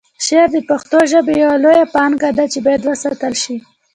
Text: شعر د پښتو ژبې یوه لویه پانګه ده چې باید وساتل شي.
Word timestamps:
شعر 0.25 0.47
د 0.53 0.57
پښتو 0.69 0.97
ژبې 1.11 1.33
یوه 1.43 1.57
لویه 1.63 1.85
پانګه 1.95 2.29
ده 2.37 2.45
چې 2.51 2.59
باید 2.65 2.81
وساتل 2.83 3.33
شي. 3.43 3.55